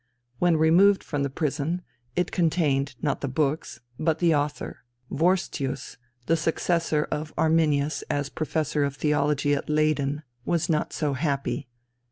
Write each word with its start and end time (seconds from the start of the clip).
When 0.39 0.57
removed 0.57 1.03
from 1.03 1.21
the 1.21 1.29
prison 1.29 1.83
it 2.15 2.31
contained, 2.31 2.95
not 3.03 3.21
the 3.21 3.27
books, 3.27 3.81
but 3.99 4.17
the 4.17 4.33
author. 4.33 4.79
Vorstius, 5.11 5.97
the 6.25 6.35
successor 6.35 7.07
of 7.11 7.31
Arminius 7.37 8.01
as 8.09 8.27
Professor 8.29 8.83
of 8.83 8.95
Theology 8.95 9.53
at 9.53 9.69
Leyden, 9.69 10.23
was 10.43 10.69
not 10.69 10.91
so 10.91 11.13
happy. 11.13 11.67